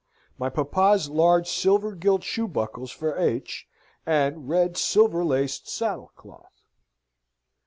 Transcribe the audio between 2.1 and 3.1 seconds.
shoe buckles